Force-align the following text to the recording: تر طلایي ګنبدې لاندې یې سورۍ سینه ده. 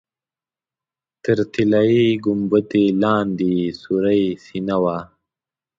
تر 1.23 1.37
طلایي 1.53 2.07
ګنبدې 2.25 2.85
لاندې 3.01 3.49
یې 3.59 3.67
سورۍ 3.81 4.23
سینه 4.45 4.77
ده. 4.83 4.97